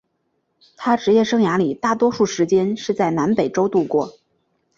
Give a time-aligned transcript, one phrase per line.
[0.77, 4.17] 他职业生涯里大多数时间是在南美洲度过。